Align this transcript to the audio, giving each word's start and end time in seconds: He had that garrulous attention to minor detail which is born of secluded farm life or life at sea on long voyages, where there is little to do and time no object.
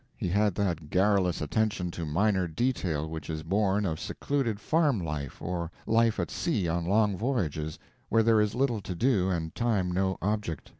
He 0.17 0.29
had 0.29 0.55
that 0.55 0.89
garrulous 0.89 1.41
attention 1.41 1.91
to 1.91 2.07
minor 2.07 2.47
detail 2.47 3.07
which 3.07 3.29
is 3.29 3.43
born 3.43 3.85
of 3.85 3.99
secluded 3.99 4.59
farm 4.59 4.99
life 4.99 5.39
or 5.39 5.69
life 5.85 6.19
at 6.19 6.31
sea 6.31 6.67
on 6.67 6.85
long 6.85 7.15
voyages, 7.15 7.77
where 8.09 8.23
there 8.23 8.41
is 8.41 8.55
little 8.55 8.81
to 8.81 8.95
do 8.95 9.29
and 9.29 9.53
time 9.53 9.91
no 9.91 10.17
object. 10.19 10.69